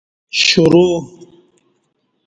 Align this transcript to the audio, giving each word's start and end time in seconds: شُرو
شُرو 0.41 0.83